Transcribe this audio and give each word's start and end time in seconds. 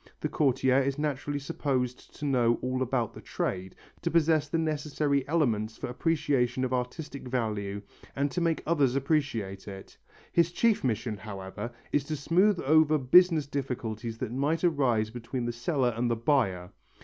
The 0.21 0.29
courtier 0.29 0.81
is 0.81 0.97
naturally 0.97 1.37
supposed 1.37 2.15
to 2.15 2.25
know 2.25 2.57
all 2.63 2.81
about 2.81 3.13
the 3.13 3.21
trade, 3.21 3.75
to 4.01 4.09
possess 4.09 4.47
the 4.49 4.57
necessary 4.57 5.27
elements 5.27 5.77
for 5.77 5.89
appreciation 5.91 6.65
of 6.65 6.73
artistic 6.73 7.27
value 7.27 7.83
and 8.15 8.31
to 8.31 8.41
make 8.41 8.63
others 8.65 8.95
appreciate 8.95 9.67
it. 9.67 9.95
His 10.31 10.51
chief 10.51 10.83
mission, 10.83 11.17
however, 11.17 11.71
is 11.91 12.03
to 12.05 12.15
smooth 12.15 12.59
over 12.65 12.97
business 12.97 13.45
difficulties 13.45 14.17
that 14.17 14.31
might 14.33 14.63
arise 14.63 15.11
between 15.11 15.45
the 15.45 15.53
seller 15.53 15.93
and 15.95 16.09
the 16.09 16.15
buyer. 16.15 16.71